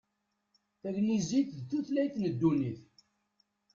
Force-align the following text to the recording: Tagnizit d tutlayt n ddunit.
Tagnizit 0.81 1.49
d 1.57 1.61
tutlayt 1.69 2.15
n 2.19 2.25
ddunit. 2.33 2.81